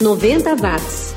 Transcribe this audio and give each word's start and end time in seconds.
90 0.00 0.54
watts. 0.54 1.12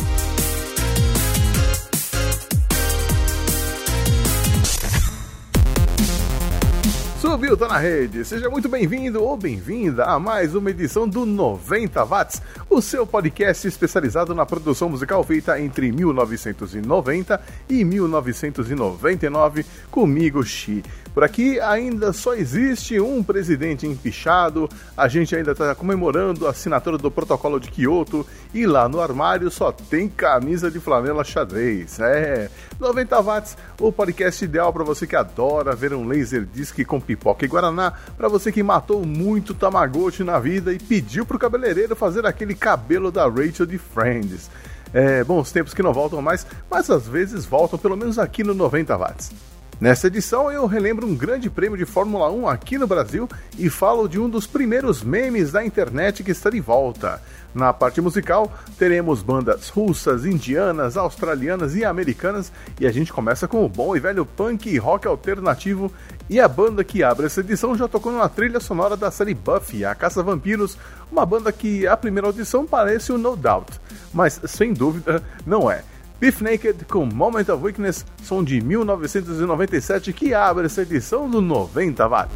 Subiu, 7.19 7.55
tá 7.55 7.67
na 7.67 7.77
rede. 7.77 8.25
Seja 8.25 8.49
muito 8.49 8.67
bem-vindo 8.67 9.23
ou 9.23 9.37
bem-vinda 9.37 10.05
a 10.05 10.19
mais 10.19 10.55
uma 10.55 10.71
edição 10.71 11.07
do 11.07 11.27
90 11.27 12.03
Watts, 12.03 12.41
o 12.67 12.81
seu 12.81 13.05
podcast 13.05 13.67
especializado 13.67 14.33
na 14.33 14.47
produção 14.47 14.89
musical 14.89 15.23
feita 15.23 15.61
entre 15.61 15.91
1990 15.91 17.39
e 17.69 17.85
1999, 17.85 19.63
comigo, 19.91 20.43
Xi. 20.43 20.83
Por 21.13 21.25
aqui 21.25 21.59
ainda 21.59 22.13
só 22.13 22.33
existe 22.33 22.97
um 22.99 23.21
presidente 23.21 23.85
empichado, 23.85 24.69
a 24.95 25.09
gente 25.09 25.35
ainda 25.35 25.51
está 25.51 25.75
comemorando 25.75 26.47
a 26.47 26.51
assinatura 26.51 26.97
do 26.97 27.11
protocolo 27.11 27.59
de 27.59 27.69
Kyoto 27.69 28.25
e 28.53 28.65
lá 28.65 28.87
no 28.87 29.01
armário 29.01 29.51
só 29.51 29.73
tem 29.73 30.07
camisa 30.07 30.71
de 30.71 30.79
flanela 30.79 31.23
xadrez. 31.25 31.99
É, 31.99 32.49
90 32.79 33.21
watts, 33.21 33.57
o 33.77 33.91
podcast 33.91 34.45
ideal 34.45 34.71
para 34.71 34.85
você 34.85 35.05
que 35.05 35.15
adora 35.15 35.75
ver 35.75 35.93
um 35.93 36.07
laser 36.07 36.45
disc 36.45 36.81
com 36.85 37.01
pipoca 37.01 37.43
e 37.43 37.47
guaraná, 37.47 37.91
para 38.15 38.29
você 38.29 38.49
que 38.49 38.63
matou 38.63 39.05
muito 39.05 39.53
Tamagotchi 39.53 40.23
na 40.23 40.39
vida 40.39 40.71
e 40.71 40.79
pediu 40.79 41.25
pro 41.25 41.37
cabeleireiro 41.37 41.93
fazer 41.93 42.25
aquele 42.25 42.55
cabelo 42.55 43.11
da 43.11 43.27
Rachel 43.27 43.65
de 43.65 43.77
Friends. 43.77 44.49
É, 44.93 45.23
bons 45.25 45.51
tempos 45.51 45.73
que 45.73 45.83
não 45.83 45.93
voltam 45.93 46.21
mais, 46.21 46.45
mas 46.69 46.89
às 46.89 47.05
vezes 47.05 47.45
voltam, 47.45 47.77
pelo 47.77 47.97
menos 47.97 48.17
aqui 48.17 48.43
no 48.43 48.53
90 48.53 48.97
watts. 48.97 49.50
Nesta 49.81 50.05
edição 50.05 50.51
eu 50.51 50.67
relembro 50.67 51.07
um 51.07 51.15
grande 51.15 51.49
prêmio 51.49 51.75
de 51.75 51.85
Fórmula 51.85 52.29
1 52.29 52.47
aqui 52.47 52.77
no 52.77 52.85
Brasil 52.85 53.27
e 53.57 53.67
falo 53.67 54.07
de 54.07 54.19
um 54.19 54.29
dos 54.29 54.45
primeiros 54.45 55.01
memes 55.01 55.51
da 55.51 55.65
internet 55.65 56.23
que 56.23 56.29
está 56.29 56.51
de 56.51 56.59
volta. 56.59 57.19
Na 57.51 57.73
parte 57.73 57.99
musical, 57.99 58.53
teremos 58.77 59.23
bandas 59.23 59.69
russas, 59.69 60.23
indianas, 60.23 60.97
australianas 60.97 61.75
e 61.75 61.83
americanas, 61.83 62.51
e 62.79 62.85
a 62.85 62.91
gente 62.91 63.11
começa 63.11 63.47
com 63.47 63.65
o 63.65 63.67
bom 63.67 63.95
e 63.95 63.99
velho 63.99 64.23
punk 64.23 64.69
e 64.69 64.77
rock 64.77 65.07
alternativo. 65.07 65.91
E 66.29 66.39
a 66.39 66.47
banda 66.47 66.83
que 66.83 67.01
abre 67.01 67.25
essa 67.25 67.39
edição 67.39 67.75
já 67.75 67.87
tocou 67.87 68.11
na 68.11 68.29
trilha 68.29 68.59
sonora 68.59 68.95
da 68.95 69.09
série 69.09 69.33
Buffy, 69.33 69.83
a 69.83 69.95
Caça 69.95 70.21
Vampiros, 70.21 70.77
uma 71.11 71.25
banda 71.25 71.51
que 71.51 71.87
a 71.87 71.97
primeira 71.97 72.27
audição 72.27 72.67
parece 72.67 73.11
o 73.11 73.17
No 73.17 73.35
Doubt, 73.35 73.81
mas 74.13 74.39
sem 74.45 74.73
dúvida 74.73 75.23
não 75.43 75.71
é. 75.71 75.83
Beef 76.21 76.39
Naked 76.39 76.85
com 76.85 77.03
Moment 77.03 77.49
of 77.51 77.63
Weakness, 77.63 78.05
som 78.21 78.43
de 78.43 78.61
1997 78.61 80.13
que 80.13 80.35
abre 80.35 80.67
essa 80.67 80.83
edição 80.83 81.27
do 81.27 81.41
90 81.41 82.07
watts. 82.07 82.31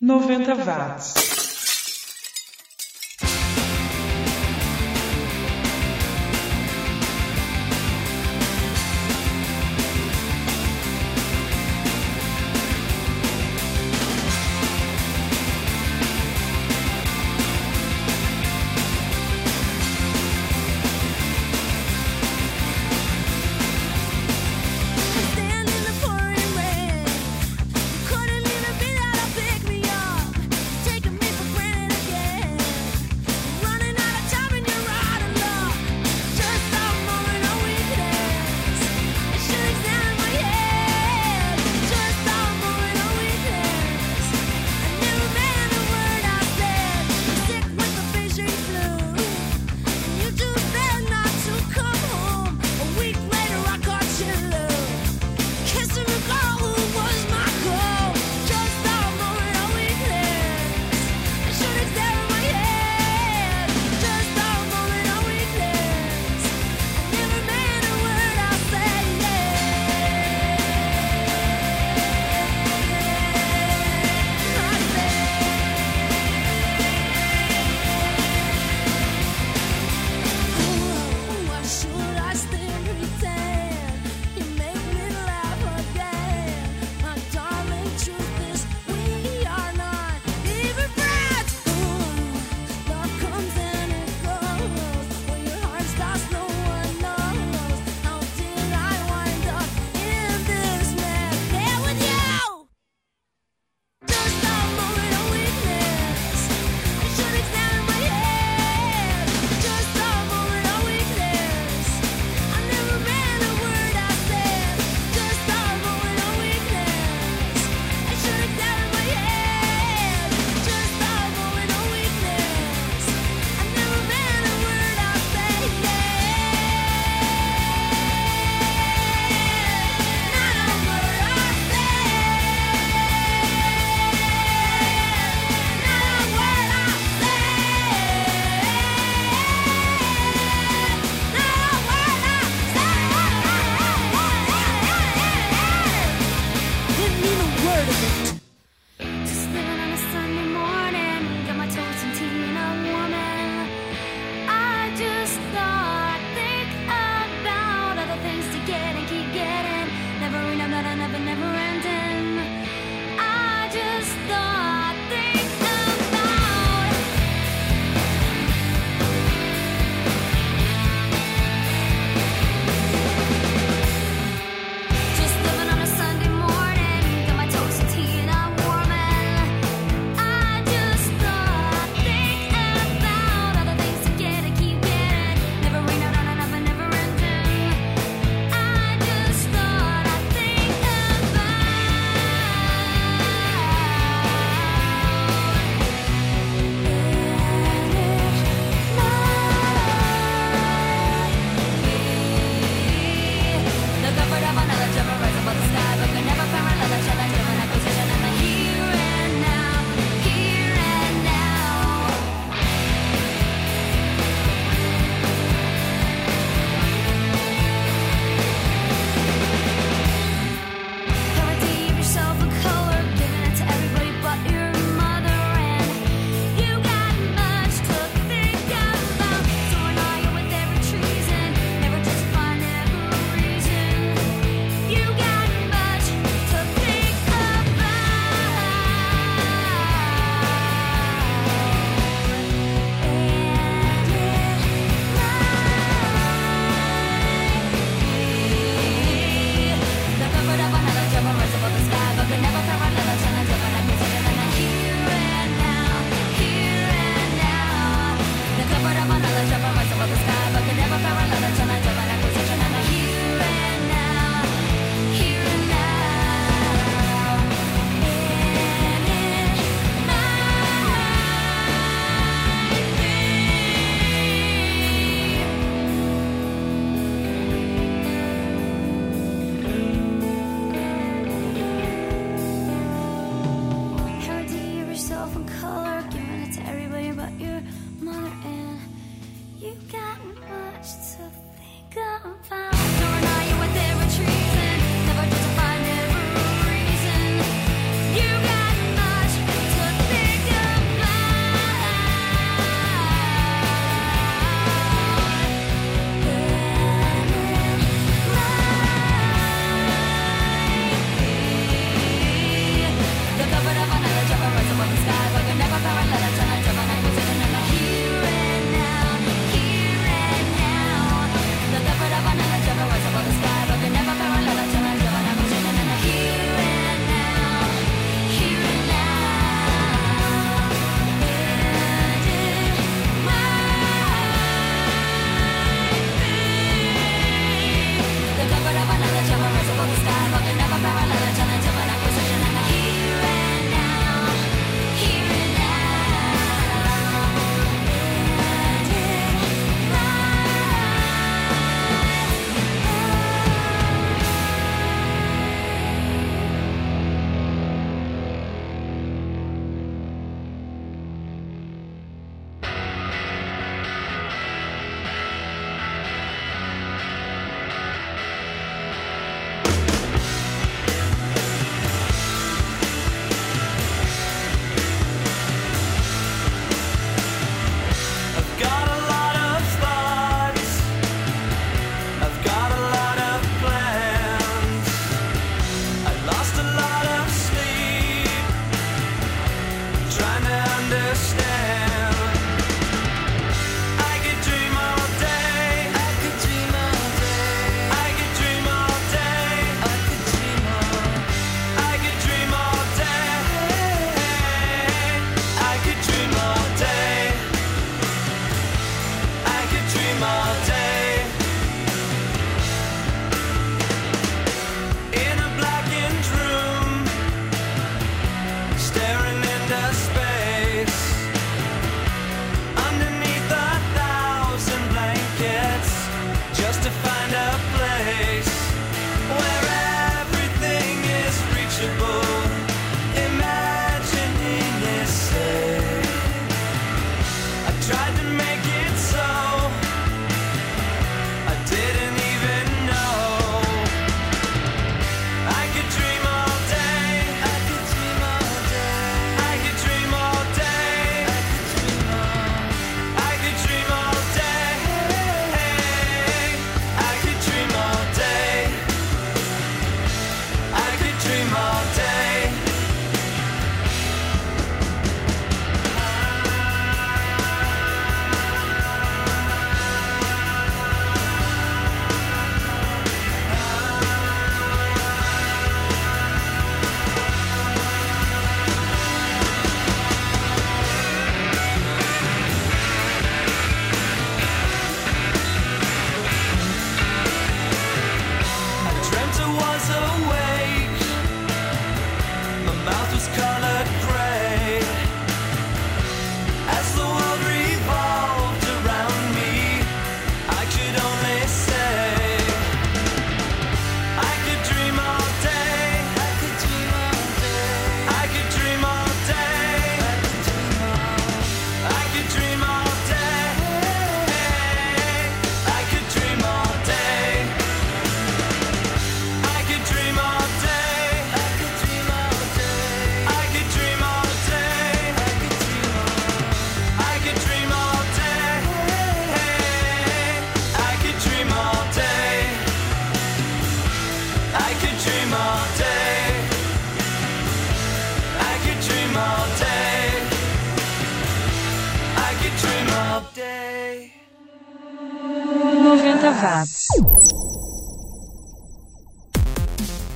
90 0.00 0.54
watts. 0.54 1.39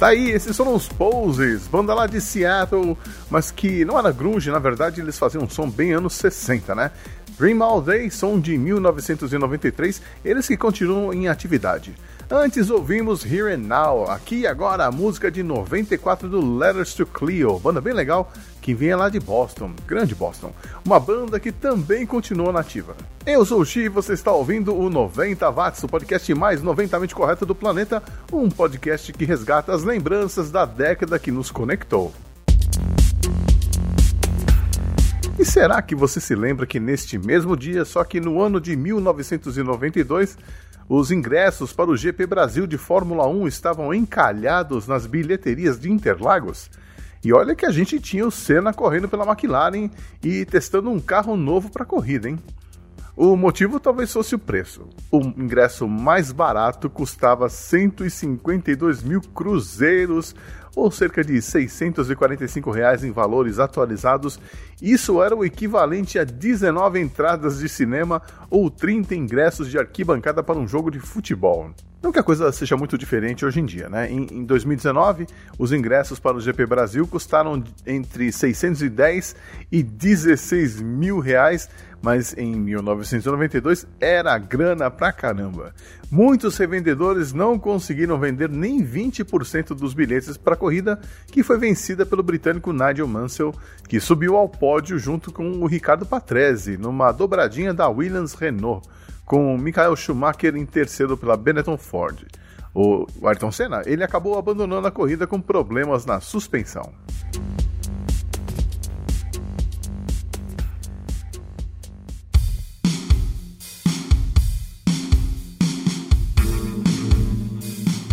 Tá 0.05 0.11
aí, 0.11 0.33
esses 0.33 0.55
foram 0.55 0.75
os 0.75 0.87
Poses, 0.87 1.67
banda 1.67 1.95
lá 1.95 2.07
de 2.07 2.21
Seattle, 2.21 2.95
mas 3.31 3.51
que 3.51 3.87
não 3.87 3.99
era 3.99 4.13
grunge, 4.13 4.51
na 4.51 4.59
verdade 4.59 5.01
eles 5.01 5.19
faziam 5.19 5.45
um 5.45 5.49
som 5.49 5.67
bem 5.67 5.95
anos 5.95 6.13
60, 6.17 6.75
né? 6.75 6.91
Dream 7.39 7.63
All 7.63 7.81
Day, 7.81 8.11
som 8.11 8.39
de 8.39 8.59
1993, 8.59 10.03
eles 10.23 10.47
que 10.47 10.59
continuam 10.59 11.15
em 11.15 11.27
atividade. 11.27 11.95
Antes 12.31 12.69
ouvimos 12.69 13.25
Here 13.25 13.55
and 13.55 13.67
Now, 13.67 14.11
aqui 14.11 14.41
e 14.41 14.47
agora 14.47 14.85
a 14.85 14.93
música 14.93 15.31
de 15.31 15.43
94 15.43 16.29
do 16.29 16.59
Letters 16.59 16.93
to 16.93 17.07
Cleo, 17.07 17.59
banda 17.59 17.81
bem 17.81 17.95
legal 17.95 18.31
que 18.65 18.73
vinha 18.73 18.97
lá 18.97 19.11
de 19.11 19.21
Boston, 19.21 19.75
grande 19.87 20.15
Boston, 20.15 20.51
uma 20.87 20.99
banda 20.99 21.39
que 21.39 21.53
também 21.53 22.07
continua 22.07 22.51
nativa. 22.51 22.97
Eu 23.27 23.45
sou 23.45 23.61
o 23.61 23.65
Xi 23.65 23.81
e 23.81 23.89
você 23.91 24.15
está 24.15 24.33
ouvindo 24.33 24.75
o 24.75 24.89
90 24.89 25.51
Watts, 25.51 25.83
o 25.83 25.87
podcast 25.87 26.35
mais 26.35 26.63
90mente 26.63 27.13
correto 27.13 27.45
do 27.45 27.55
planeta, 27.55 28.03
um 28.33 28.49
podcast 28.49 29.13
que 29.13 29.27
resgata 29.27 29.71
as 29.71 29.85
lembranças 29.85 30.51
da 30.51 30.65
década 30.65 31.19
que 31.19 31.31
nos 31.31 31.51
conectou. 31.51 32.11
E 35.39 35.45
será 35.45 35.83
que 35.83 35.95
você 35.95 36.19
se 36.19 36.35
lembra 36.35 36.67
que 36.67 36.81
neste 36.81 37.19
mesmo 37.19 37.55
dia, 37.59 37.85
só 37.85 38.03
que 38.03 38.19
no 38.19 38.41
ano 38.41 38.59
de 38.59 38.75
1992, 38.75 40.39
os 40.89 41.11
ingressos 41.11 41.71
para 41.75 41.91
o 41.91 41.97
GP 41.99 42.27
Brasil 42.27 42.67
de 42.67 42.79
Fórmula 42.79 43.27
1 43.27 43.47
estavam 43.47 43.93
encalhados 43.93 44.89
nas 44.89 45.07
bilheterias 45.07 45.79
de 45.79 45.93
Interlagos? 45.93 46.71
E 47.25 47.33
olha 47.33 47.55
que 47.55 47.65
a 47.65 47.71
gente 47.71 47.99
tinha 47.99 48.27
o 48.27 48.31
Senna 48.31 48.73
correndo 48.75 49.09
pela 49.09 49.25
McLaren 49.25 49.89
e 50.23 50.45
testando 50.45 50.91
um 50.91 51.01
carro 51.01 51.37
novo 51.37 51.71
para 51.71 51.85
corrida, 51.85 52.29
hein? 52.29 52.39
O 53.17 53.37
motivo 53.37 53.79
talvez 53.79 54.13
fosse 54.13 54.35
o 54.35 54.39
preço. 54.39 54.89
O 55.11 55.21
ingresso 55.21 55.87
mais 55.89 56.33
barato 56.33 56.91
custava 56.91 57.49
152 57.49 59.03
mil 59.05 59.21
cruzeiros, 59.21 60.35
ou 60.75 60.91
cerca 60.91 61.23
de 61.23 61.41
645 61.41 62.71
reais 62.71 63.05
em 63.05 63.13
valores 63.13 63.61
atualizados. 63.61 64.41
Isso 64.83 65.23
era 65.23 65.35
o 65.35 65.45
equivalente 65.45 66.19
a 66.19 66.25
19 66.25 67.01
entradas 67.01 67.61
de 67.61 67.69
cinema 67.69 68.21
ou 68.51 68.69
30 68.69 69.15
ingressos 69.15 69.71
de 69.71 69.79
arquibancada 69.79 70.43
para 70.43 70.59
um 70.59 70.67
jogo 70.67 70.91
de 70.91 70.99
futebol. 70.99 71.71
Não 72.05 72.13
que 72.13 72.19
a 72.19 72.23
coisa 72.23 72.53
seja 72.53 72.77
muito 72.77 72.99
diferente 72.99 73.47
hoje 73.47 73.61
em 73.61 73.65
dia, 73.65 73.89
né? 73.89 74.13
Em, 74.13 74.27
em 74.31 74.45
2019, 74.45 75.27
os 75.59 75.73
ingressos 75.73 76.21
para 76.21 76.37
o 76.37 76.41
GP 76.41 76.67
Brasil 76.67 77.07
custaram 77.07 77.65
entre 77.87 78.31
610 78.31 79.35
e 79.73 79.83
16 79.83 80.83
mil 80.83 81.19
reais, 81.19 81.67
mas 82.03 82.37
em 82.37 82.55
1992 82.57 83.87
era 83.99 84.37
grana 84.37 84.91
pra 84.91 85.13
caramba. 85.13 85.75
Muitos 86.11 86.59
revendedores 86.59 87.33
não 87.33 87.59
conseguiram 87.59 88.19
vender 88.19 88.51
nem 88.51 88.85
20% 88.85 89.69
dos 89.69 89.95
bilhetes 89.95 90.37
para 90.37 90.53
a 90.53 90.59
corrida, 90.59 91.01
que 91.29 91.43
foi 91.43 91.57
vencida 91.57 92.05
pelo 92.05 92.23
britânico 92.23 92.71
Nigel 92.71 93.09
Mansell, 93.09 93.55
que 93.89 93.99
subiu 93.99 94.37
ao 94.37 94.47
pódio 94.47 94.99
junto 94.99 95.33
com 95.33 95.53
o 95.53 95.67
Ricardo 95.67 96.05
Patrese, 96.05 96.77
numa 96.77 97.11
dobradinha 97.13 97.73
da 97.73 97.89
Williams 97.89 98.35
Renault, 98.35 98.87
com 99.25 99.57
Michael 99.57 99.97
Schumacher 99.97 100.57
em 100.57 100.67
terceiro 100.67 101.17
pela 101.17 101.37
Benetton 101.37 101.77
Ford. 101.77 102.27
O 102.75 103.07
Ayrton 103.23 103.53
Senna 103.53 103.83
ele 103.87 104.03
acabou 104.03 104.37
abandonando 104.39 104.87
a 104.87 104.91
corrida 104.91 105.27
com 105.27 105.41
problemas 105.41 106.05
na 106.05 106.21
suspensão. 106.21 106.93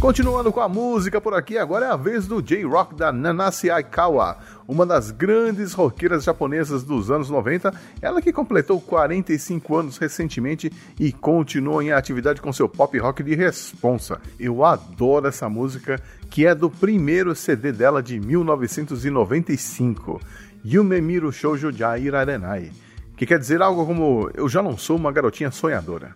Continuando 0.02 0.52
com 0.52 0.60
a 0.60 0.68
música 0.68 1.22
por 1.22 1.34
aqui, 1.36 1.60
agora 1.60 1.86
é 1.86 1.92
a 1.92 1.96
vez 1.96 2.26
do 2.26 2.42
J-Rock 2.42 2.96
da 2.96 3.12
Nanase 3.12 3.70
Aikawa, 3.70 4.40
uma 4.68 4.84
das 4.84 5.12
grandes 5.12 5.74
roqueiras 5.74 6.24
japonesas 6.24 6.84
dos 6.84 7.12
anos 7.12 7.30
90, 7.30 7.72
ela 8.02 8.20
que 8.20 8.34
completou 8.34 8.82
45 8.82 9.78
anos 9.78 10.00
recentemente 10.00 10.74
e 11.00 11.12
continua 11.12 11.84
em 11.84 11.92
atividade 11.92 12.42
com 12.42 12.52
seu 12.52 12.68
pop 12.68 12.98
rock 12.98 13.22
de 13.22 13.36
responsa. 13.36 14.20
Eu 14.40 14.66
adoro 14.66 15.28
essa 15.28 15.48
música, 15.48 16.02
que 16.32 16.48
é 16.48 16.56
do 16.56 16.68
primeiro 16.68 17.36
CD 17.36 17.72
dela 17.72 18.02
de 18.02 18.20
1995, 18.20 20.20
Yumemiru 20.66 21.32
Shoujo 21.32 21.72
Jairarenai, 21.72 22.72
que 23.16 23.28
quer 23.28 23.38
dizer 23.38 23.62
algo 23.62 23.86
como 23.86 24.32
Eu 24.34 24.50
já 24.50 24.64
não 24.64 24.76
sou 24.76 24.98
uma 24.98 25.12
garotinha 25.12 25.52
sonhadora. 25.52 26.16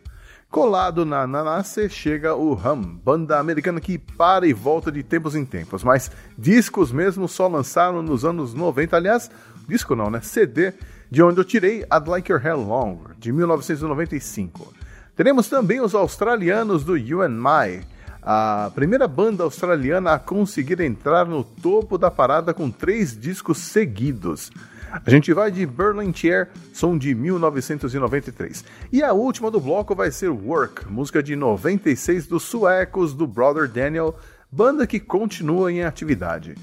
Colado 0.56 1.06
na 1.06 1.28
Nanase 1.28 1.90
chega 1.90 2.34
o 2.34 2.54
Hum, 2.54 2.98
banda 3.04 3.38
americana 3.38 3.82
que 3.82 3.98
para 3.98 4.48
e 4.48 4.54
volta 4.54 4.90
de 4.90 5.04
tempos 5.04 5.36
em 5.36 5.44
tempos, 5.44 5.84
mas 5.84 6.10
discos 6.38 6.94
mesmo 6.94 7.28
só 7.28 7.50
lançaram 7.50 8.02
nos 8.02 8.24
anos 8.24 8.54
90, 8.54 8.96
aliás, 8.96 9.30
disco 9.68 9.98
não, 9.98 10.10
né? 10.10 10.22
CD, 10.22 10.72
de 11.12 11.22
onde 11.22 11.42
eu 11.42 11.44
tirei 11.44 11.80
I'd 11.82 12.08
Like 12.08 12.32
Your 12.32 12.42
Hair 12.42 12.58
Long, 12.58 13.00
de 13.20 13.34
1995. 13.34 14.74
Teremos 15.14 15.50
também 15.50 15.82
os 15.82 15.94
australianos 15.94 16.86
do 16.86 16.96
You 16.96 17.22
and 17.22 17.38
My, 17.38 17.86
a 18.24 18.72
primeira 18.74 19.10
banda 19.10 19.44
australiana 19.44 20.14
a 20.14 20.20
conseguir 20.20 20.80
entrar 20.80 21.26
no 21.26 21.44
topo 21.44 21.98
da 21.98 22.10
parada 22.10 22.54
com 22.54 22.72
três 22.72 23.20
discos 23.20 23.58
seguidos. 23.58 24.54
A 24.92 25.10
gente 25.10 25.34
vai 25.34 25.52
de 25.52 25.66
Berlin 25.66 26.14
Chair, 26.14 26.50
som 26.74 26.98
de 26.98 27.14
1993. 27.14 28.64
E 28.92 29.04
a 29.04 29.14
última 29.14 29.52
do 29.52 29.60
bloco 29.60 29.94
vai 29.94 30.12
ser 30.12 30.30
Work, 30.30 30.88
música 30.92 31.22
de 31.22 31.36
96 31.36 32.28
dos 32.28 32.44
suecos 32.44 33.14
do 33.14 33.28
Brother 33.28 33.68
Daniel, 33.68 34.18
banda 34.52 34.88
que 34.88 35.00
continua 35.00 35.72
em 35.72 35.84
atividade. 35.84 36.56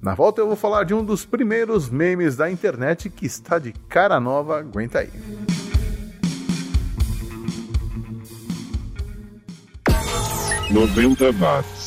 Na 0.00 0.14
volta 0.14 0.40
eu 0.40 0.46
vou 0.46 0.56
falar 0.56 0.84
de 0.84 0.94
um 0.94 1.04
dos 1.04 1.24
primeiros 1.24 1.88
memes 1.88 2.36
da 2.36 2.50
internet 2.50 3.10
que 3.10 3.26
está 3.26 3.58
de 3.58 3.72
cara 3.88 4.20
nova, 4.20 4.60
aguenta 4.60 5.00
aí. 5.00 5.10
Noventa 10.70 11.32
watts. 11.32 11.77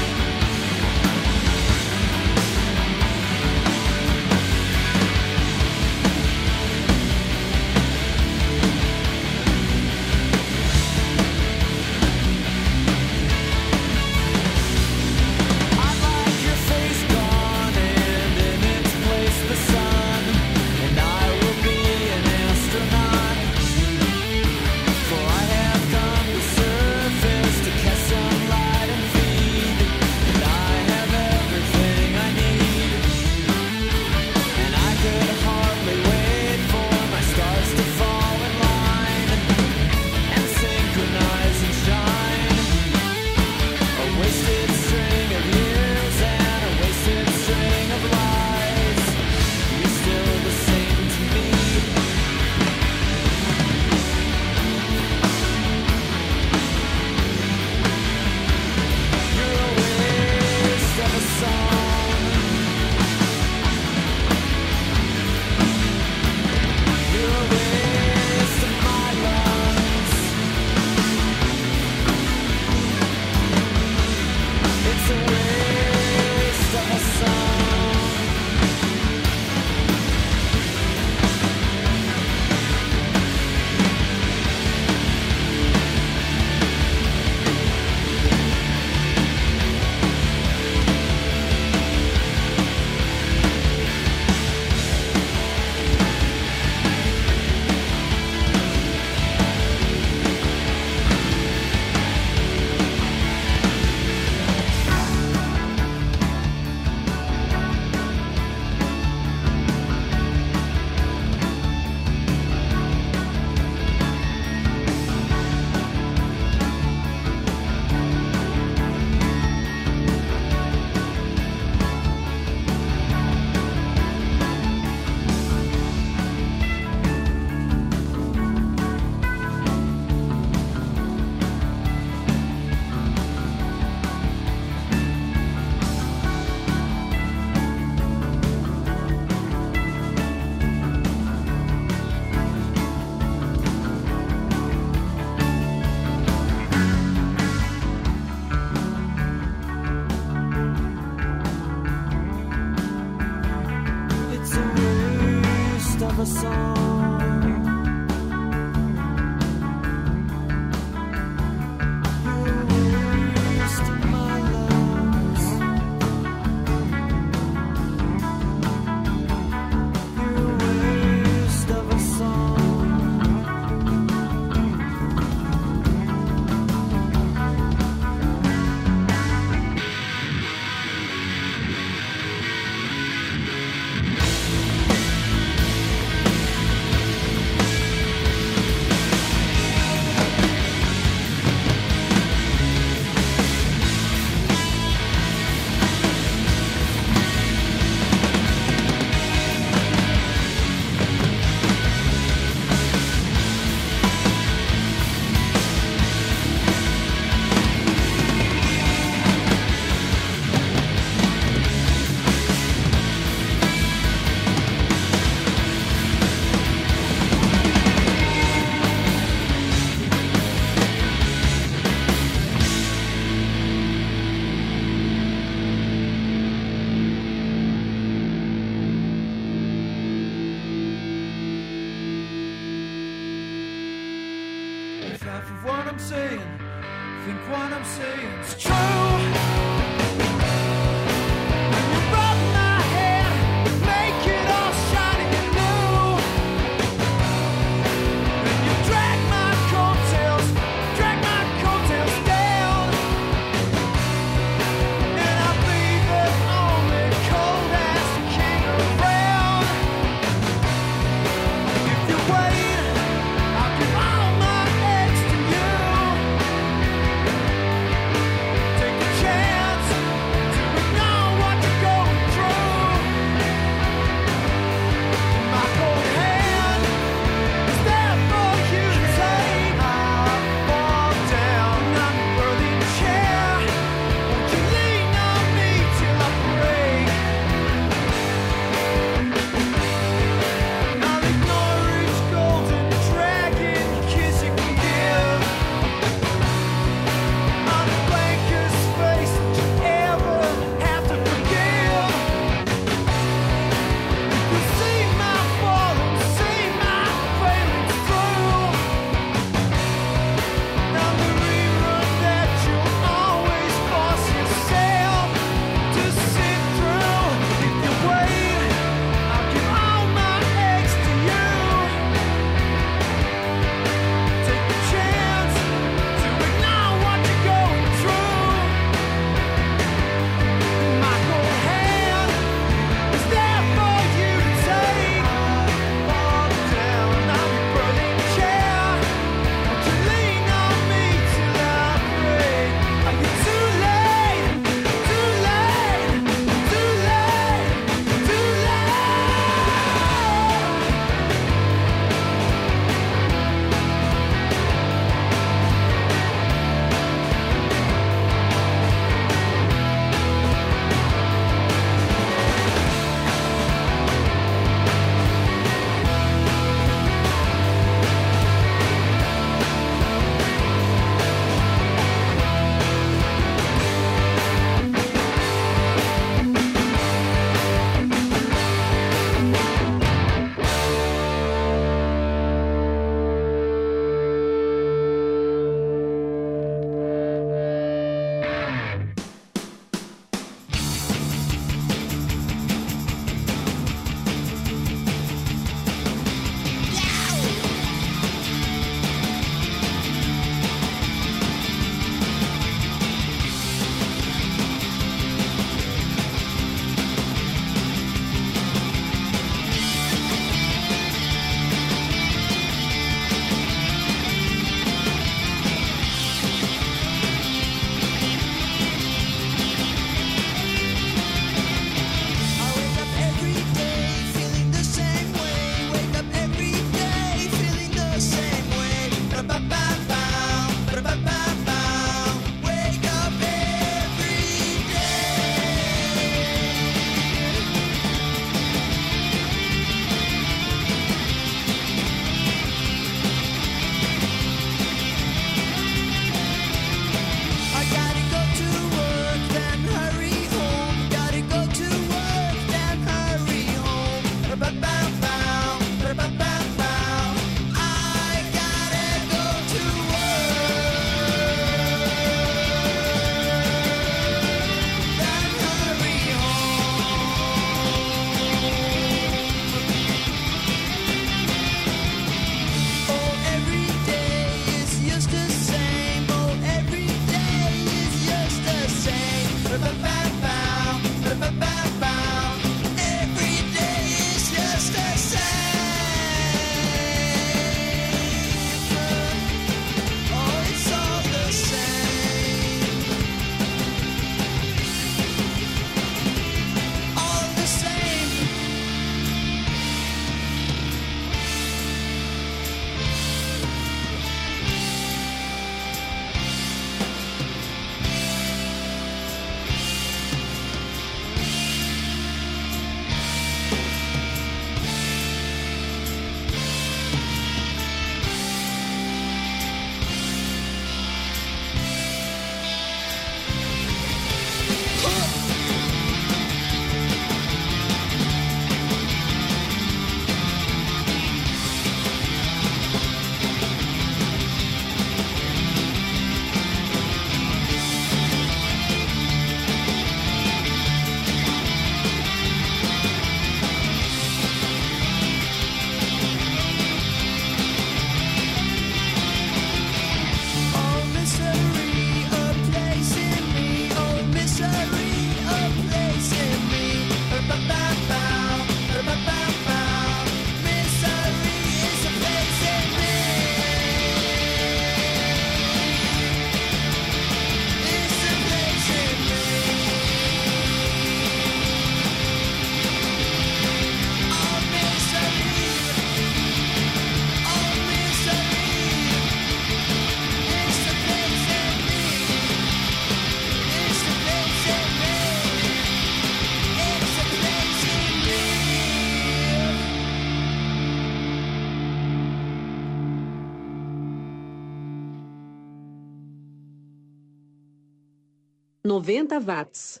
90 598.94 599.40
watts. 599.40 600.00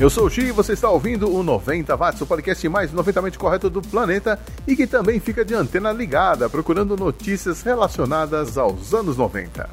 Eu 0.00 0.08
sou 0.08 0.26
o 0.26 0.30
Xi 0.30 0.42
e 0.42 0.52
você 0.52 0.74
está 0.74 0.88
ouvindo 0.88 1.28
o 1.28 1.42
90 1.42 1.96
Watts, 1.96 2.20
o 2.20 2.26
podcast 2.26 2.68
mais 2.68 2.92
90mente 2.92 3.36
correto 3.36 3.68
do 3.68 3.82
planeta 3.82 4.38
e 4.64 4.76
que 4.76 4.86
também 4.86 5.18
fica 5.18 5.44
de 5.44 5.52
antena 5.52 5.90
ligada, 5.90 6.48
procurando 6.48 6.96
notícias 6.96 7.62
relacionadas 7.62 8.56
aos 8.56 8.94
anos 8.94 9.16
90. 9.16 9.68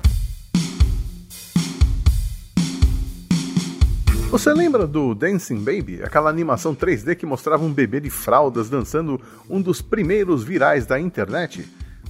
Você 4.31 4.51
lembra 4.51 4.87
do 4.87 5.13
Dancing 5.13 5.59
Baby, 5.63 6.01
aquela 6.03 6.31
animação 6.31 6.75
3D 6.75 7.15
que 7.15 7.25
mostrava 7.27 7.63
um 7.63 7.71
bebê 7.71 7.99
de 7.99 8.09
fraldas 8.09 8.67
dançando 8.67 9.21
um 9.47 9.61
dos 9.61 9.79
primeiros 9.79 10.43
virais 10.43 10.87
da 10.87 10.99
internet? 10.99 11.67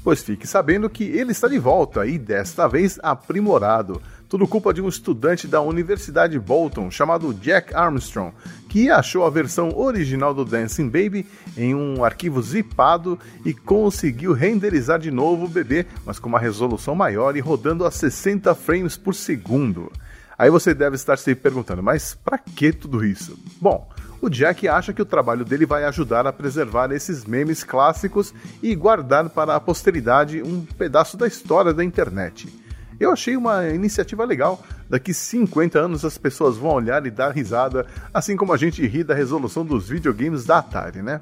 Pois 0.08 0.24
fique 0.24 0.48
sabendo 0.48 0.90
que 0.90 1.04
ele 1.04 1.34
está 1.34 1.50
de 1.50 1.60
volta 1.60 2.06
e 2.08 2.18
desta 2.18 2.66
vez 2.66 2.98
aprimorado. 3.04 4.02
Tudo 4.30 4.46
culpa 4.46 4.74
de 4.74 4.82
um 4.82 4.90
estudante 4.90 5.48
da 5.48 5.62
Universidade 5.62 6.38
Bolton 6.38 6.92
chamado 6.92 7.34
Jack 7.34 7.74
Armstrong, 7.74 8.34
que 8.68 8.90
achou 8.90 9.26
a 9.26 9.30
versão 9.30 9.72
original 9.74 10.34
do 10.34 10.44
Dancing 10.44 10.90
Baby 10.90 11.26
em 11.56 11.74
um 11.74 12.04
arquivo 12.04 12.42
zipado 12.42 13.18
e 13.46 13.54
conseguiu 13.54 14.34
renderizar 14.34 15.00
de 15.00 15.10
novo 15.12 15.46
o 15.46 15.50
bebê, 15.50 15.86
mas 16.06 16.20
com 16.20 16.28
uma 16.28 16.40
resolução 16.40 16.94
maior 16.94 17.38
e 17.38 17.40
rodando 17.40 17.86
a 17.86 17.92
60 17.92 18.54
frames 18.54 18.98
por 18.98 19.16
segundo. 19.16 19.90
Aí 20.38 20.50
você 20.50 20.74
deve 20.74 20.98
estar 20.98 21.18
se 21.18 21.34
perguntando, 21.34 21.82
mas 21.82 22.13
para 22.13 22.38
que 22.38 22.74
tudo 22.74 23.06
isso? 23.06 23.40
Bom, 23.62 23.90
o 24.22 24.30
Jack 24.30 24.68
acha 24.68 24.92
que 24.92 25.02
o 25.02 25.06
trabalho 25.06 25.46
dele 25.46 25.66
vai 25.66 25.86
ajudar 25.86 26.28
a 26.28 26.34
preservar 26.34 26.92
esses 26.92 27.24
memes 27.24 27.63
clássicos 27.63 28.34
e 28.62 28.76
guardar 28.76 29.30
para 29.30 29.56
a 29.56 29.60
posteridade 29.62 30.44
um 30.44 30.66
pedaço 30.66 31.16
da 31.16 31.28
história 31.28 31.74
da 31.74 31.82
internet. 31.82 32.66
Eu 32.99 33.12
achei 33.12 33.38
uma 33.38 33.67
iniciativa 33.69 34.25
legal. 34.25 34.63
Daqui 34.89 35.13
50 35.13 35.79
anos 35.79 36.03
as 36.03 36.17
pessoas 36.17 36.57
vão 36.57 36.71
olhar 36.71 37.05
e 37.05 37.12
dar 37.12 37.31
risada, 37.31 37.86
assim 38.13 38.36
como 38.36 38.53
a 38.53 38.57
gente 38.57 38.86
ri 38.86 39.03
da 39.03 39.13
resolução 39.13 39.65
dos 39.65 39.88
videogames 39.88 40.45
da 40.45 40.57
Atari, 40.57 41.01
né? 41.01 41.21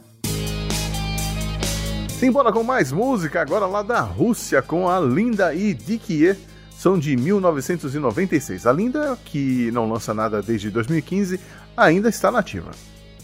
Simbora 2.17 2.51
com 2.51 2.63
mais 2.63 2.91
música, 2.93 3.41
agora 3.41 3.65
lá 3.65 3.81
da 3.81 3.99
Rússia, 3.99 4.61
com 4.61 4.89
a 4.89 4.99
Linda 4.99 5.53
e 5.53 5.73
Dikie 5.73 6.35
são 6.77 6.97
de 6.97 7.15
1996. 7.17 8.65
A 8.65 8.71
Linda, 8.71 9.17
que 9.25 9.69
não 9.71 9.89
lança 9.89 10.13
nada 10.13 10.41
desde 10.41 10.69
2015, 10.69 11.39
ainda 11.75 12.07
está 12.09 12.31
nativa. 12.31 12.71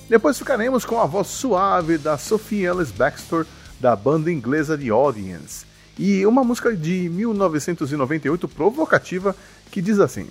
Depois 0.09 0.37
ficaremos 0.37 0.83
com 0.83 0.99
a 0.99 1.05
voz 1.05 1.27
suave 1.27 1.97
da 1.97 2.17
Sophie 2.17 2.65
Ellis 2.65 2.91
Baxter, 2.91 3.45
da 3.79 3.95
banda 3.95 4.31
inglesa 4.31 4.77
The 4.77 4.89
Audience, 4.89 5.65
e 6.01 6.25
uma 6.25 6.43
música 6.43 6.75
de 6.75 7.07
1998 7.09 8.47
provocativa 8.47 9.35
que 9.69 9.79
diz 9.79 9.99
assim: 9.99 10.27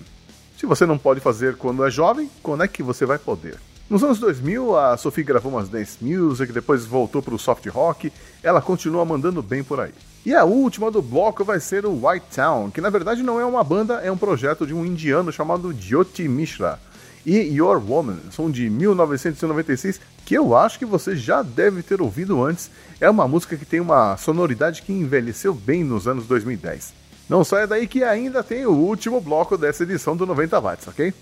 Se 0.57 0.65
você 0.65 0.85
não 0.85 0.97
pode 0.97 1.21
fazer 1.21 1.55
quando 1.55 1.85
é 1.85 1.89
jovem, 1.89 2.29
quando 2.43 2.61
é 2.61 2.67
que 2.67 2.83
você 2.83 3.05
vai 3.05 3.17
poder? 3.17 3.57
Nos 3.89 4.03
anos 4.03 4.19
2000, 4.19 4.77
a 4.77 4.97
Sophie 4.97 5.23
gravou 5.23 5.49
umas 5.49 5.69
dance 5.69 5.97
music, 6.01 6.51
depois 6.51 6.85
voltou 6.85 7.21
para 7.21 7.33
o 7.33 7.39
soft 7.39 7.65
rock, 7.67 8.11
ela 8.43 8.61
continua 8.61 9.05
mandando 9.05 9.41
bem 9.41 9.63
por 9.63 9.79
aí. 9.79 9.93
E 10.25 10.35
a 10.35 10.43
última 10.43 10.91
do 10.91 11.01
bloco 11.01 11.45
vai 11.45 11.61
ser 11.61 11.85
o 11.85 12.05
White 12.05 12.25
Town, 12.35 12.69
que 12.69 12.81
na 12.81 12.89
verdade 12.89 13.23
não 13.23 13.39
é 13.39 13.45
uma 13.45 13.63
banda, 13.63 13.95
é 13.95 14.11
um 14.11 14.17
projeto 14.17 14.67
de 14.67 14.73
um 14.73 14.85
indiano 14.85 15.31
chamado 15.31 15.73
Jyoti 15.73 16.27
Mishra. 16.27 16.79
E 17.25 17.37
Your 17.37 17.77
Woman 17.77 18.17
são 18.31 18.49
de 18.49 18.69
1996, 18.69 20.01
que 20.25 20.35
eu 20.35 20.55
acho 20.55 20.79
que 20.79 20.85
você 20.85 21.15
já 21.15 21.41
deve 21.41 21.83
ter 21.83 22.01
ouvido 22.01 22.43
antes. 22.43 22.71
É 22.99 23.09
uma 23.09 23.27
música 23.27 23.55
que 23.55 23.65
tem 23.65 23.79
uma 23.79 24.17
sonoridade 24.17 24.81
que 24.81 24.91
envelheceu 24.91 25.53
bem 25.53 25.83
nos 25.83 26.07
anos 26.07 26.25
2010. 26.27 26.93
Não 27.29 27.43
saia 27.43 27.67
daí 27.67 27.87
que 27.87 28.03
ainda 28.03 28.43
tem 28.43 28.65
o 28.65 28.71
último 28.71 29.21
bloco 29.21 29.57
dessa 29.57 29.83
edição 29.83 30.17
do 30.17 30.25
90 30.25 30.59
Watts, 30.59 30.87
ok? 30.87 31.13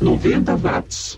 90 0.00 0.56
Watts. 0.56 1.16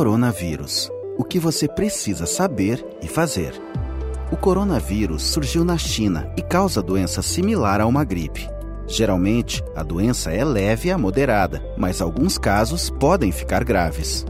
Coronavírus. 0.00 0.90
O 1.18 1.22
que 1.22 1.38
você 1.38 1.68
precisa 1.68 2.24
saber 2.24 2.82
e 3.02 3.06
fazer. 3.06 3.52
O 4.32 4.36
coronavírus 4.38 5.22
surgiu 5.22 5.62
na 5.62 5.76
China 5.76 6.32
e 6.38 6.42
causa 6.42 6.82
doença 6.82 7.20
similar 7.20 7.82
a 7.82 7.86
uma 7.86 8.02
gripe. 8.02 8.48
Geralmente, 8.86 9.62
a 9.76 9.82
doença 9.82 10.32
é 10.32 10.42
leve 10.42 10.90
a 10.90 10.96
moderada, 10.96 11.62
mas 11.76 12.00
alguns 12.00 12.38
casos 12.38 12.88
podem 12.88 13.30
ficar 13.30 13.62
graves. 13.62 14.24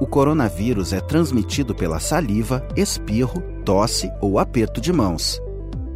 O 0.00 0.06
coronavírus 0.08 0.92
é 0.92 0.98
transmitido 0.98 1.76
pela 1.76 2.00
saliva, 2.00 2.66
espirro, 2.76 3.40
tosse 3.64 4.10
ou 4.20 4.40
aperto 4.40 4.80
de 4.80 4.92
mãos. 4.92 5.40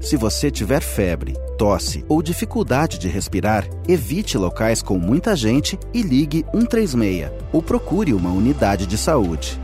Se 0.01 0.16
você 0.16 0.51
tiver 0.51 0.80
febre, 0.80 1.34
tosse 1.57 2.05
ou 2.09 2.22
dificuldade 2.22 2.99
de 2.99 3.09
respirar, 3.09 3.68
evite 3.88 4.38
locais 4.38 4.80
com 4.80 4.96
muita 4.96 5.34
gente 5.34 5.78
e 5.92 6.03
ligue 6.03 6.44
136 6.53 7.30
ou 7.53 7.61
procure 7.61 8.14
uma 8.14 8.30
unidade 8.30 8.86
de 8.86 8.96
saúde. 8.96 9.61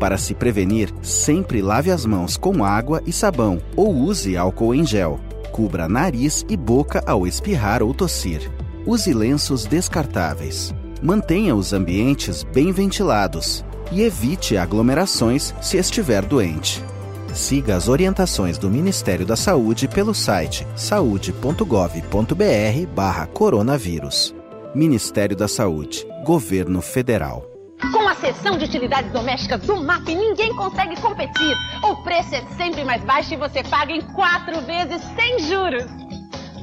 Para 0.00 0.18
se 0.18 0.34
prevenir, 0.34 0.92
sempre 1.02 1.62
lave 1.62 1.90
as 1.90 2.04
mãos 2.04 2.36
com 2.36 2.64
água 2.64 3.00
e 3.06 3.12
sabão 3.12 3.60
ou 3.74 3.94
use 3.94 4.36
álcool 4.36 4.74
em 4.74 4.84
gel. 4.84 5.18
Cubra 5.52 5.88
nariz 5.88 6.44
e 6.50 6.56
boca 6.56 7.02
ao 7.06 7.26
espirrar 7.26 7.82
ou 7.82 7.94
tossir. 7.94 8.50
Use 8.84 9.14
lenços 9.14 9.64
descartáveis. 9.64 10.74
Mantenha 11.02 11.54
os 11.54 11.72
ambientes 11.72 12.42
bem 12.42 12.72
ventilados 12.72 13.64
e 13.92 14.02
evite 14.02 14.56
aglomerações 14.56 15.54
se 15.62 15.76
estiver 15.76 16.24
doente. 16.24 16.84
Siga 17.36 17.76
as 17.76 17.86
orientações 17.86 18.56
do 18.56 18.70
Ministério 18.70 19.26
da 19.26 19.36
Saúde 19.36 19.86
pelo 19.86 20.14
site 20.14 20.66
saude.gov.br/barra 20.74 23.26
coronavírus. 23.26 24.34
Ministério 24.74 25.36
da 25.36 25.46
Saúde, 25.46 26.06
Governo 26.24 26.80
Federal. 26.80 27.44
Com 27.92 28.08
a 28.08 28.14
seção 28.14 28.56
de 28.56 28.64
utilidades 28.64 29.12
domésticas 29.12 29.60
do 29.60 29.82
MAP, 29.82 30.08
ninguém 30.08 30.56
consegue 30.56 30.98
competir. 30.98 31.54
O 31.82 31.96
preço 32.02 32.34
é 32.34 32.42
sempre 32.56 32.86
mais 32.86 33.04
baixo 33.04 33.34
e 33.34 33.36
você 33.36 33.62
paga 33.62 33.92
em 33.92 34.00
quatro 34.00 34.62
vezes 34.62 35.02
sem 35.14 35.38
juros. 35.40 36.05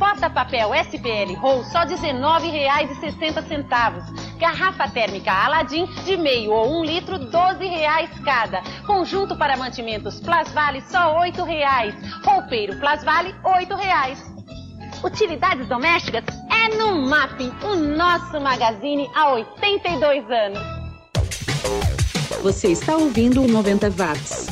Porta-papel 0.03 0.71
SPL 0.83 1.31
Roll 1.39 1.63
só 1.63 1.83
R$ 1.83 1.95
19,60. 1.95 4.37
Garrafa 4.37 4.89
térmica 4.89 5.31
Aladim 5.31 5.85
de 6.03 6.17
meio 6.17 6.51
ou 6.51 6.77
um 6.77 6.83
litro, 6.83 7.15
R$ 7.15 7.27
12,00 7.27 8.21
cada. 8.25 8.61
Conjunto 8.85 9.37
para 9.37 9.55
mantimentos 9.55 10.19
Plasvale 10.19 10.81
só 10.81 11.17
R$ 11.17 11.31
8,00. 11.31 11.95
Roupeiro 12.25 12.77
Plasvale, 12.81 13.33
R$ 13.45 13.65
8,00. 13.65 14.17
Utilidades 15.05 15.69
domésticas 15.69 16.25
é 16.51 16.67
no 16.75 17.07
MAP, 17.07 17.39
o 17.63 17.77
nosso 17.77 18.41
magazine 18.41 19.09
há 19.15 19.31
82 19.31 20.29
anos. 20.29 20.59
Você 22.41 22.73
está 22.73 22.97
ouvindo 22.97 23.41
o 23.41 23.47
90 23.47 23.89
watts. 23.91 24.47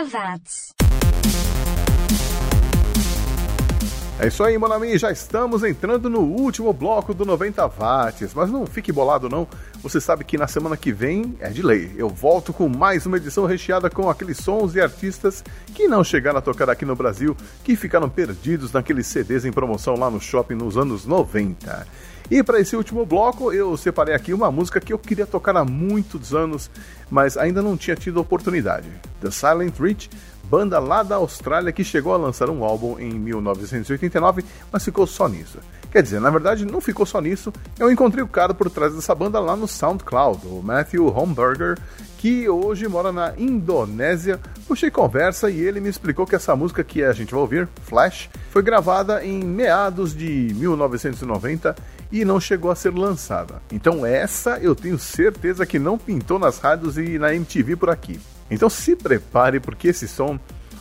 90 0.00 0.04
watts. 0.04 0.74
É 4.18 4.26
isso 4.26 4.44
aí, 4.44 4.56
Monami, 4.58 4.98
já 4.98 5.10
estamos 5.10 5.62
entrando 5.64 6.10
no 6.10 6.20
último 6.20 6.72
bloco 6.72 7.14
do 7.14 7.24
90 7.24 7.66
watts, 7.68 8.34
mas 8.34 8.50
não 8.50 8.66
fique 8.66 8.92
bolado 8.92 9.28
não, 9.28 9.46
você 9.82 10.00
sabe 10.00 10.24
que 10.24 10.36
na 10.36 10.46
semana 10.46 10.76
que 10.76 10.92
vem 10.92 11.36
é 11.40 11.48
de 11.48 11.62
lei. 11.62 11.92
Eu 11.96 12.08
volto 12.08 12.52
com 12.52 12.68
mais 12.68 13.06
uma 13.06 13.16
edição 13.16 13.46
recheada 13.46 13.88
com 13.88 14.10
aqueles 14.10 14.38
sons 14.38 14.74
e 14.74 14.80
artistas 14.80 15.42
que 15.74 15.88
não 15.88 16.04
chegaram 16.04 16.38
a 16.38 16.42
tocar 16.42 16.68
aqui 16.68 16.84
no 16.84 16.94
Brasil, 16.94 17.36
que 17.64 17.74
ficaram 17.76 18.08
perdidos 18.08 18.72
naqueles 18.72 19.06
CDs 19.06 19.44
em 19.44 19.52
promoção 19.52 19.96
lá 19.96 20.10
no 20.10 20.20
shopping 20.20 20.54
nos 20.54 20.76
anos 20.76 21.06
90. 21.06 21.86
E 22.30 22.44
para 22.44 22.60
esse 22.60 22.76
último 22.76 23.04
bloco, 23.04 23.52
eu 23.52 23.76
separei 23.76 24.14
aqui 24.14 24.32
uma 24.32 24.52
música 24.52 24.80
que 24.80 24.92
eu 24.92 24.98
queria 24.98 25.26
tocar 25.26 25.56
há 25.56 25.64
muitos 25.64 26.32
anos, 26.32 26.70
mas 27.10 27.36
ainda 27.36 27.60
não 27.60 27.76
tinha 27.76 27.96
tido 27.96 28.20
oportunidade. 28.20 28.88
The 29.20 29.32
Silent 29.32 29.76
Reach, 29.80 30.08
banda 30.50 30.80
lá 30.80 31.04
da 31.04 31.14
Austrália 31.14 31.70
que 31.70 31.84
chegou 31.84 32.12
a 32.12 32.16
lançar 32.16 32.50
um 32.50 32.64
álbum 32.64 32.98
em 32.98 33.12
1989, 33.12 34.44
mas 34.72 34.84
ficou 34.84 35.06
só 35.06 35.28
nisso. 35.28 35.60
Quer 35.92 36.02
dizer, 36.02 36.20
na 36.20 36.30
verdade 36.30 36.64
não 36.64 36.80
ficou 36.80 37.06
só 37.06 37.20
nisso, 37.20 37.52
eu 37.78 37.90
encontrei 37.90 38.22
o 38.22 38.28
cara 38.28 38.52
por 38.52 38.68
trás 38.68 38.94
dessa 38.94 39.14
banda 39.14 39.38
lá 39.38 39.56
no 39.56 39.68
SoundCloud, 39.68 40.46
o 40.46 40.60
Matthew 40.62 41.06
Homburger, 41.06 41.78
que 42.18 42.48
hoje 42.48 42.88
mora 42.88 43.12
na 43.12 43.32
Indonésia. 43.38 44.40
Puxei 44.66 44.90
conversa 44.90 45.50
e 45.50 45.60
ele 45.60 45.80
me 45.80 45.88
explicou 45.88 46.26
que 46.26 46.34
essa 46.34 46.54
música 46.54 46.82
que 46.84 47.02
a 47.02 47.12
gente 47.12 47.32
vai 47.32 47.40
ouvir, 47.40 47.68
Flash, 47.84 48.28
foi 48.50 48.62
gravada 48.62 49.24
em 49.24 49.42
meados 49.44 50.14
de 50.14 50.52
1990 50.54 51.76
e 52.10 52.24
não 52.24 52.40
chegou 52.40 52.70
a 52.70 52.74
ser 52.74 52.92
lançada. 52.92 53.62
Então 53.72 54.04
essa 54.04 54.58
eu 54.58 54.74
tenho 54.74 54.98
certeza 54.98 55.64
que 55.64 55.78
não 55.78 55.96
pintou 55.96 56.38
nas 56.38 56.58
rádios 56.58 56.98
e 56.98 57.18
na 57.18 57.34
MTV 57.34 57.76
por 57.76 57.90
aqui. 57.90 58.20
Então 58.50 58.68
se 58.68 58.96
prepare 58.96 59.60
porque 59.60 59.88
esse 59.88 60.08
som, 60.08 60.38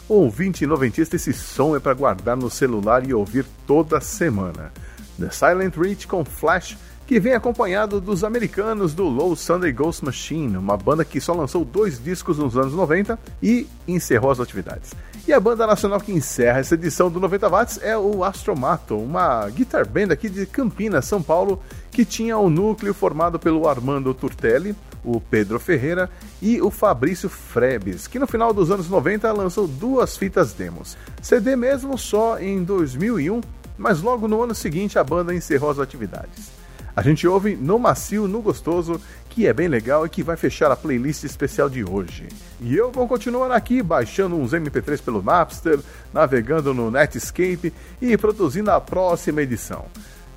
ouvinte 0.07 0.65
noventista, 0.65 1.15
esse 1.15 1.34
som 1.34 1.76
é 1.76 1.80
para 1.80 1.93
guardar 1.93 2.36
no 2.36 2.49
celular 2.49 3.07
e 3.07 3.13
ouvir 3.13 3.45
toda 3.67 4.01
semana. 4.01 4.72
The 5.20 5.30
Silent 5.30 5.76
Reach 5.76 6.07
com 6.07 6.26
Flash, 6.26 6.78
que 7.05 7.20
vem 7.20 7.34
acompanhado 7.34 7.99
dos 7.99 8.24
americanos 8.24 8.93
do 8.93 9.03
Low 9.03 9.36
Sunday 9.36 9.72
Ghost 9.72 10.05
Machine, 10.05 10.57
uma 10.57 10.78
banda 10.78 11.03
que 11.03 11.20
só 11.20 11.34
lançou 11.34 11.65
dois 11.65 12.01
discos 12.01 12.38
nos 12.38 12.55
anos 12.57 12.74
90 12.74 13.20
e 13.41 13.67
encerrou 13.88 14.32
as 14.32 14.39
atividades. 14.39 14.93
E 15.28 15.34
a 15.34 15.39
banda 15.39 15.67
nacional 15.67 15.99
que 15.99 16.11
encerra 16.11 16.59
essa 16.59 16.74
edição 16.74 17.09
do 17.11 17.20
90 17.20 17.49
Watts 17.49 17.80
é 17.84 17.97
o 17.97 18.24
Astromato, 18.24 18.95
uma 18.95 19.47
guitar 19.49 19.88
band 19.88 20.11
aqui 20.11 20.30
de 20.30 20.45
Campinas, 20.45 21.05
São 21.05 21.22
Paulo, 21.22 21.61
que 21.91 22.05
tinha 22.05 22.38
o 22.38 22.45
um 22.45 22.49
núcleo 22.49 22.93
formado 22.93 23.38
pelo 23.38 23.67
Armando 23.67 24.13
Turtelli, 24.13 24.76
o 25.04 25.20
Pedro 25.20 25.60
Ferreira 25.60 26.10
e 26.41 26.62
o 26.62 26.70
Fabrício 26.70 27.30
Frebes, 27.30 28.08
que 28.08 28.20
no 28.20 28.28
final 28.28 28.54
dos 28.54 28.72
anos 28.72 28.89
90 28.89 29.32
lançou 29.32 29.68
duas 29.68 30.18
fitas 30.18 30.54
demos. 30.54 30.97
CD 31.22 31.56
mesmo 31.56 31.97
só 31.97 32.39
em 32.39 32.64
2001, 32.64 33.41
mas 33.78 34.02
logo 34.02 34.28
no 34.28 34.41
ano 34.41 34.54
seguinte 34.54 35.00
a 35.00 35.04
banda 35.04 35.34
encerrou 35.34 35.70
as 35.70 35.80
atividades. 35.80 36.60
A 36.95 37.02
gente 37.02 37.26
ouve 37.26 37.56
No 37.56 37.80
Macio, 37.80 38.28
No 38.28 38.41
Gostoso, 38.41 39.00
que 39.30 39.47
é 39.47 39.54
bem 39.54 39.70
legal 39.70 40.06
e 40.06 40.10
que 40.10 40.22
vai 40.22 40.36
fechar 40.36 40.70
a 40.70 40.76
playlist 40.76 41.24
especial 41.24 41.70
de 41.70 41.82
hoje. 41.82 42.28
E 42.60 42.76
eu 42.76 42.91
vou 42.91 43.08
continuar 43.08 43.52
aqui 43.52 43.82
baixando 43.82 44.36
uns 44.36 44.52
MP3 44.52 45.02
pelo 45.02 45.22
Napster, 45.22 45.80
navegando 46.14 46.74
no 46.74 46.91
Netscape 46.91 47.74
e 48.02 48.18
produzindo 48.18 48.72
a 48.72 48.82
próxima 48.82 49.41
edição. 49.41 49.86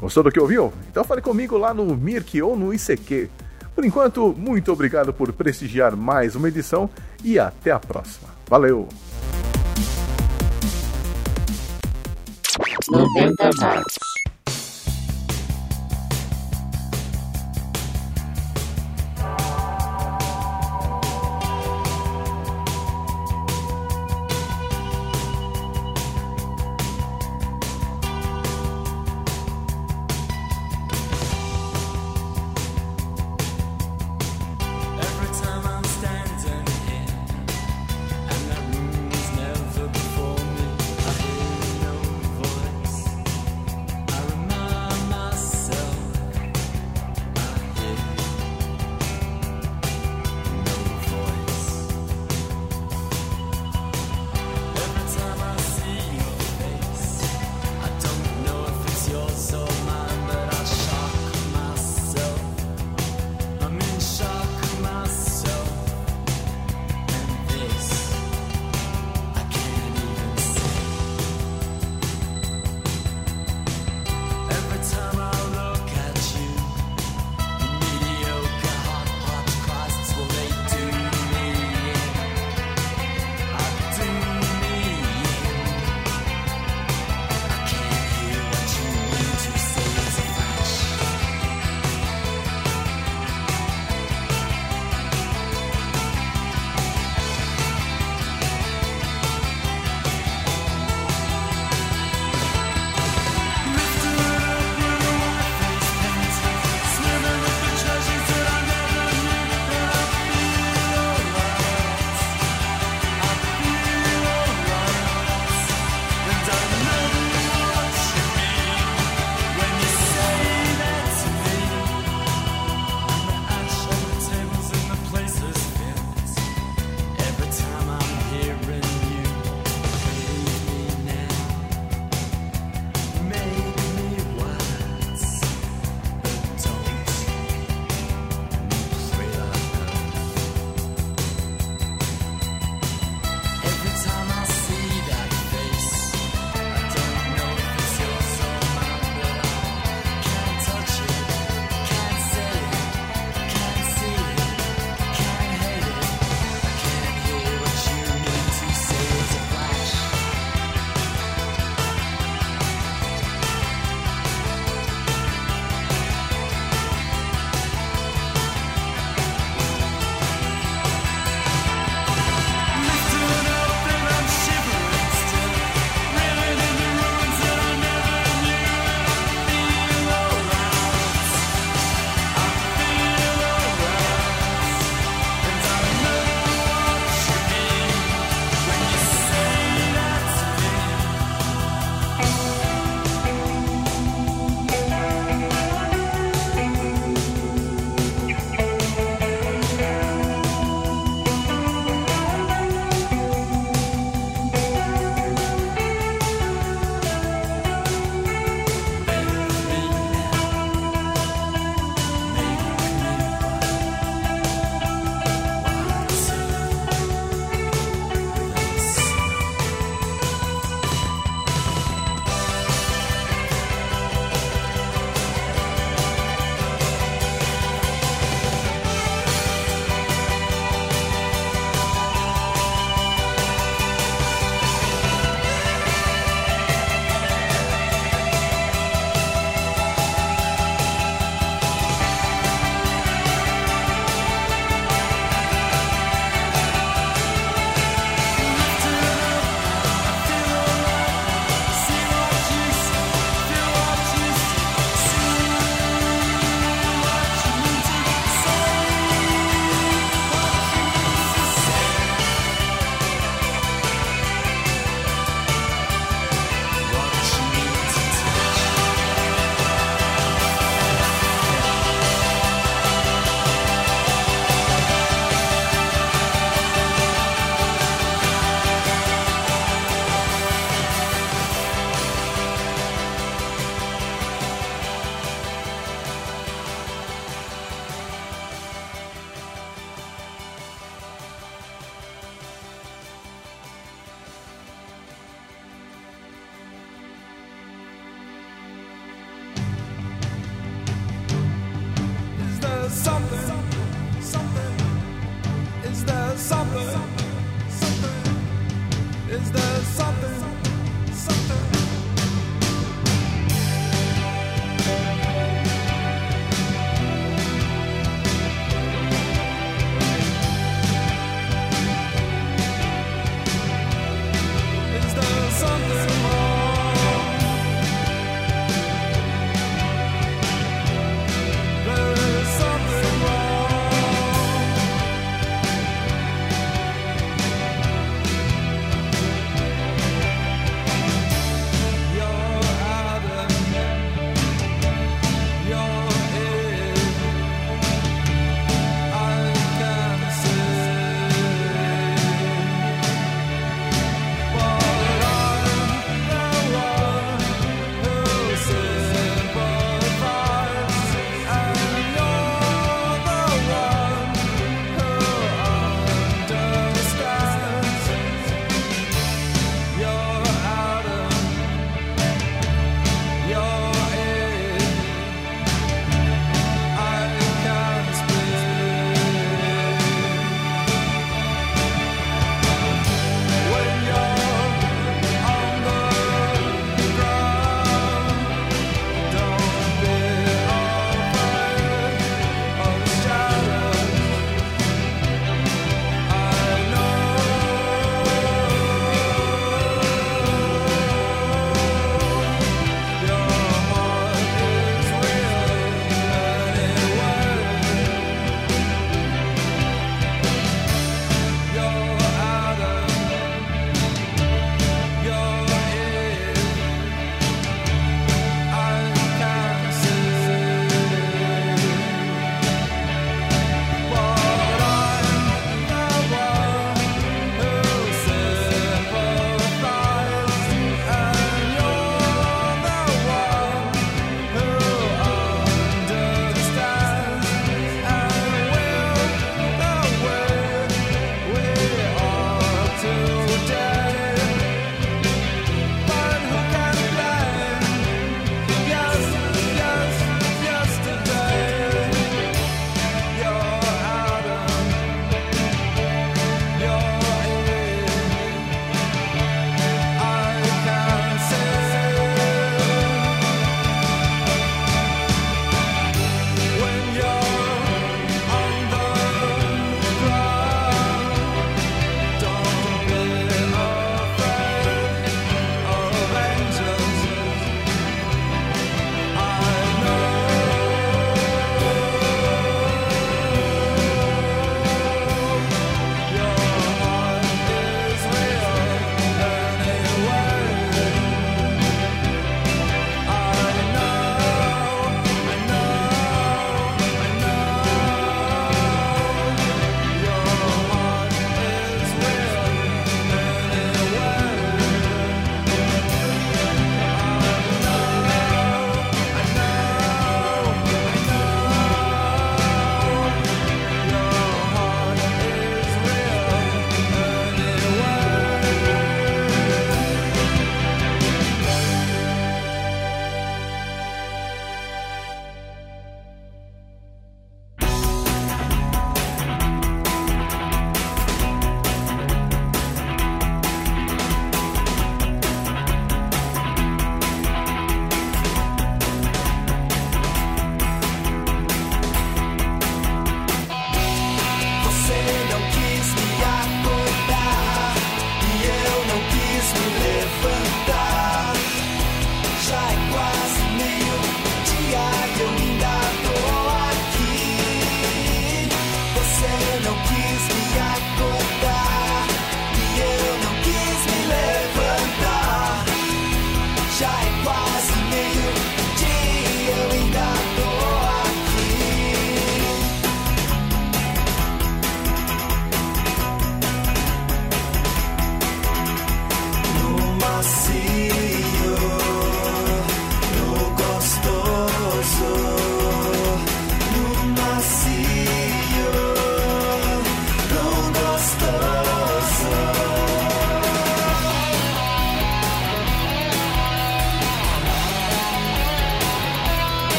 Gostou 0.00 0.24
do 0.24 0.32
que 0.32 0.40
ouviu? 0.40 0.72
Então 0.90 1.04
fale 1.04 1.20
comigo 1.20 1.56
lá 1.56 1.72
no 1.72 1.96
Mirk 1.96 2.42
ou 2.42 2.56
no 2.56 2.74
ICQ. 2.74 3.28
Por 3.78 3.84
enquanto, 3.84 4.34
muito 4.36 4.72
obrigado 4.72 5.12
por 5.12 5.32
prestigiar 5.32 5.96
mais 5.96 6.34
uma 6.34 6.48
edição 6.48 6.90
e 7.22 7.38
até 7.38 7.70
a 7.70 7.78
próxima. 7.78 8.28
Valeu! 8.48 8.88
90 12.90 13.50
watts. 13.60 14.07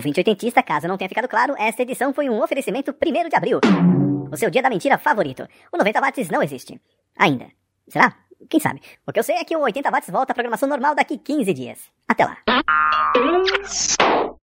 Ouvinte 0.00 0.18
oitentista, 0.20 0.62
caso 0.62 0.88
não 0.88 0.96
tenha 0.96 1.10
ficado 1.10 1.28
claro, 1.28 1.54
esta 1.58 1.82
edição 1.82 2.14
foi 2.14 2.30
um 2.30 2.42
oferecimento 2.42 2.90
1 2.90 3.28
de 3.28 3.36
abril. 3.36 3.60
O 4.32 4.36
seu 4.36 4.48
dia 4.48 4.62
da 4.62 4.70
mentira 4.70 4.96
favorito. 4.96 5.46
O 5.70 5.76
90 5.76 6.00
watts 6.00 6.30
não 6.30 6.42
existe. 6.42 6.80
Ainda. 7.18 7.48
Será? 7.86 8.14
Quem 8.48 8.58
sabe? 8.58 8.80
O 9.06 9.12
que 9.12 9.18
eu 9.18 9.22
sei 9.22 9.36
é 9.36 9.44
que 9.44 9.54
o 9.54 9.60
80 9.60 9.90
watts 9.90 10.08
volta 10.08 10.32
à 10.32 10.34
programação 10.34 10.66
normal 10.66 10.94
daqui 10.94 11.18
15 11.18 11.52
dias. 11.52 11.80
Até 12.08 12.24
lá. 12.24 12.38